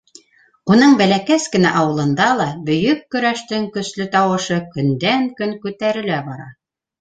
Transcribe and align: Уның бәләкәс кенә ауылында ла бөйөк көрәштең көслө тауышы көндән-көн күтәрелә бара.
Уның 0.75 0.93
бәләкәс 1.01 1.43
кенә 1.55 1.73
ауылында 1.81 2.29
ла 2.39 2.47
бөйөк 2.69 3.03
көрәштең 3.17 3.67
көслө 3.77 4.09
тауышы 4.17 4.59
көндән-көн 4.73 5.55
күтәрелә 5.67 6.19
бара. 6.33 6.51